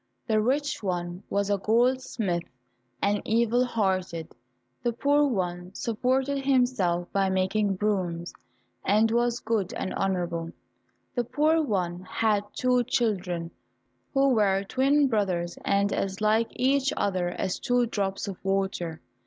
The 0.25 0.41
rich 0.41 0.81
one 0.81 1.21
was 1.29 1.51
a 1.51 1.59
goldsmith 1.59 2.41
and 3.03 3.21
evil 3.23 3.63
hearted. 3.63 4.33
The 4.81 4.93
poor 4.93 5.27
one 5.27 5.75
supported 5.75 6.39
himself 6.39 7.07
by 7.13 7.29
making 7.29 7.75
brooms, 7.75 8.33
and 8.83 9.11
was 9.11 9.39
good 9.39 9.75
and 9.75 9.93
honourable. 9.93 10.53
The 11.13 11.23
poor 11.23 11.61
one 11.61 11.99
had 12.01 12.43
two 12.53 12.83
children, 12.85 13.51
who 14.11 14.29
were 14.29 14.63
twin 14.63 15.07
brothers 15.07 15.55
and 15.63 15.93
as 15.93 16.19
like 16.19 16.47
each 16.53 16.91
other 16.97 17.27
as 17.29 17.59
two 17.59 17.85
drops 17.85 18.27
of 18.27 18.43
water. 18.43 19.01